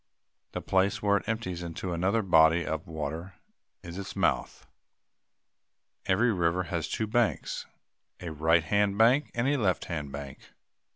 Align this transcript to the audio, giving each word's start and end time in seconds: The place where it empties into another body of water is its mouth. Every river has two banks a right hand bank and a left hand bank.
The 0.53 0.63
place 0.63 1.03
where 1.03 1.17
it 1.17 1.27
empties 1.29 1.61
into 1.61 1.93
another 1.93 2.23
body 2.23 2.65
of 2.65 2.87
water 2.87 3.35
is 3.83 3.99
its 3.99 4.15
mouth. 4.15 4.65
Every 6.07 6.33
river 6.33 6.63
has 6.63 6.87
two 6.87 7.05
banks 7.05 7.67
a 8.19 8.31
right 8.31 8.63
hand 8.63 8.97
bank 8.97 9.29
and 9.35 9.47
a 9.47 9.57
left 9.57 9.85
hand 9.85 10.11
bank. 10.11 10.53